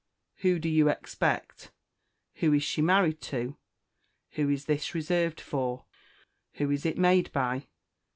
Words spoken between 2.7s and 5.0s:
married to?" "Who is this